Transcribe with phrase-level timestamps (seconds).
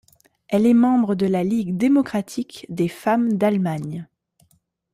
[0.47, 4.07] Elle est membre de la Ligue démocratique des femmes d'Allemagne.